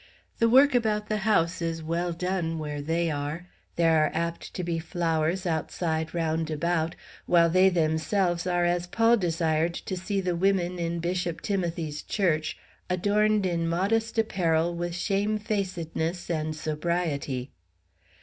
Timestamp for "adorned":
12.89-13.45